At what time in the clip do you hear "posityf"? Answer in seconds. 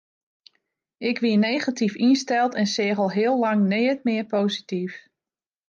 4.33-4.93